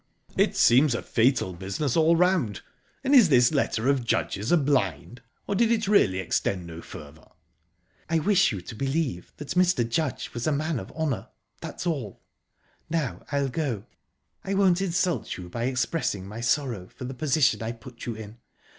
"It 0.35 0.57
seems 0.57 0.95
a 0.95 1.03
fatal 1.03 1.53
business 1.53 1.95
all 1.95 2.15
round. 2.15 2.61
And 3.03 3.13
is 3.13 3.29
this 3.29 3.51
letter 3.51 3.87
of 3.87 4.03
Judge's 4.03 4.51
a 4.51 4.57
blind, 4.57 5.21
or 5.45 5.53
did 5.53 5.71
it 5.71 5.87
really 5.87 6.17
extend 6.17 6.65
no 6.65 6.81
further?" 6.81 7.27
"I 8.09 8.17
wish 8.17 8.51
you 8.51 8.61
to 8.61 8.73
believe 8.73 9.31
that 9.37 9.49
Mr. 9.49 9.87
Judge 9.87 10.33
was 10.33 10.47
a 10.47 10.51
man 10.51 10.79
of 10.79 10.91
honour... 10.93 11.27
That's 11.61 11.85
all. 11.85 12.19
Now 12.89 13.23
I'll 13.31 13.49
go...I 13.49 14.55
won't 14.55 14.81
insult 14.81 15.37
you 15.37 15.49
by 15.49 15.65
expressing 15.65 16.25
my 16.27 16.41
sorrow 16.41 16.87
for 16.87 17.03
the 17.05 17.13
position 17.13 17.61
I've 17.61 17.79
put 17.81 18.07
you 18.07 18.15
in... 18.15 18.39